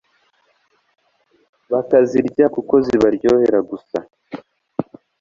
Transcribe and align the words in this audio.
bakazirya 1.71 2.45
kuko 2.55 2.75
zibaryohera 2.85 3.59
gusa 3.69 3.97